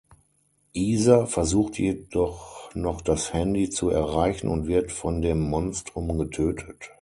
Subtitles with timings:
[0.73, 6.89] Iza versucht jedoch noch das Handy zu erreichen und wird von dem Monstrum getötet.